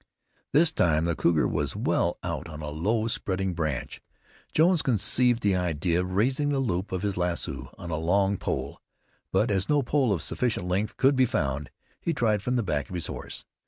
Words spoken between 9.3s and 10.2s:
but as no pole